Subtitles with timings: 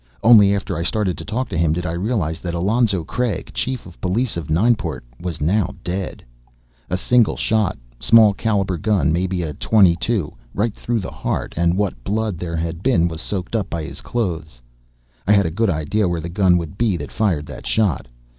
[0.23, 3.85] Only after I started to talk to him did I realize that Alonzo Craig, Chief
[3.85, 6.25] of Police of Nineport, was now dead.
[6.89, 7.77] A single shot.
[7.99, 10.33] Small caliber gun, maybe a .22.
[10.55, 14.01] Right through the heart and what blood there had been was soaked up by his
[14.01, 14.59] clothes.
[15.27, 18.07] I had a good idea where the gun would be that fired that shot.